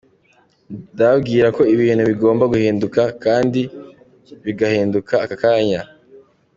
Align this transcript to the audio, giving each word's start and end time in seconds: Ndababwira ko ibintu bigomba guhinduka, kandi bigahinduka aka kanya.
Ndababwira 0.93 1.47
ko 1.55 1.61
ibintu 1.73 2.03
bigomba 2.11 2.43
guhinduka, 2.53 3.01
kandi 3.23 3.61
bigahinduka 4.43 5.13
aka 5.23 5.35
kanya. 5.41 5.81